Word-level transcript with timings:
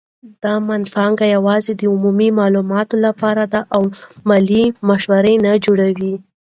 دا 0.43 0.53
مینځپانګه 0.67 1.25
یوازې 1.35 1.71
د 1.75 1.81
عمومي 1.93 2.29
معلوماتو 2.39 2.95
لپاره 3.05 3.43
ده 3.53 3.59
او 3.75 3.81
مالي 4.27 4.63
مشوره 4.87 5.33
نه 5.45 5.51
جوړوي. 5.65 6.13